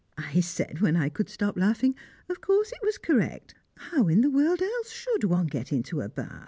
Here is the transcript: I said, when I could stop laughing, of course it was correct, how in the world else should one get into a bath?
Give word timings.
I 0.17 0.39
said, 0.39 0.81
when 0.81 0.95
I 0.95 1.09
could 1.09 1.29
stop 1.29 1.55
laughing, 1.55 1.93
of 2.27 2.41
course 2.41 2.71
it 2.71 2.79
was 2.81 2.97
correct, 2.97 3.53
how 3.77 4.07
in 4.07 4.21
the 4.21 4.31
world 4.31 4.59
else 4.63 4.89
should 4.89 5.25
one 5.25 5.45
get 5.45 5.71
into 5.71 6.01
a 6.01 6.09
bath? 6.09 6.39